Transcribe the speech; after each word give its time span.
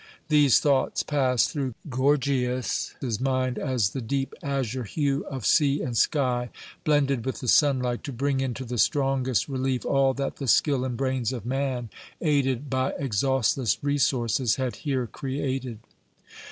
These 0.29 0.57
thoughts 0.59 1.03
passed 1.03 1.51
through 1.51 1.75
Gorgias's 1.87 3.19
mind 3.21 3.59
as 3.59 3.91
the 3.91 4.01
deep 4.01 4.33
azure 4.41 4.85
hue 4.85 5.23
of 5.27 5.45
sea 5.45 5.83
and 5.83 5.95
sky 5.95 6.49
blended 6.83 7.23
with 7.23 7.39
the 7.39 7.47
sunlight 7.47 8.03
to 8.05 8.11
bring 8.11 8.39
into 8.39 8.65
the 8.65 8.79
strongest 8.79 9.47
relief 9.47 9.85
all 9.85 10.15
that 10.15 10.37
the 10.37 10.47
skill 10.47 10.83
and 10.83 10.97
brains 10.97 11.31
of 11.31 11.45
man, 11.45 11.91
aided 12.19 12.67
by 12.67 12.93
exhaustless 12.97 13.77
resources, 13.83 14.55
had 14.55 14.77
here 14.77 15.05
created. 15.05 15.77